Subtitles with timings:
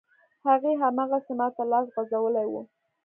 [0.47, 2.53] هغې، هماغسې ماته لاس غځولی و.